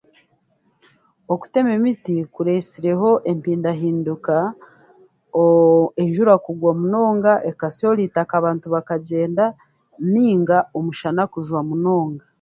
Okutema 1.33 1.69
emiti 1.79 2.15
kureesireho 2.33 3.09
empindahinduka 3.31 4.35
enjura 6.03 6.33
kugwa 6.45 6.71
munonga 6.79 7.33
ekasyora 7.49 7.99
eitaka 8.03 8.33
abantu 8.37 8.65
bakagyenda 8.75 9.45
nainga 10.11 10.57
omushana 10.77 11.23
kujwa 11.33 11.59
munonga 11.69 12.23